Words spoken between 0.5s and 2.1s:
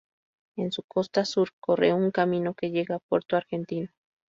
En su costa sur corre un